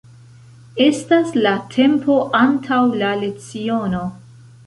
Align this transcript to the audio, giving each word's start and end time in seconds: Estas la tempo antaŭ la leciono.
Estas 0.85 1.33
la 1.47 1.51
tempo 1.75 2.17
antaŭ 2.41 2.81
la 3.03 3.13
leciono. 3.25 4.03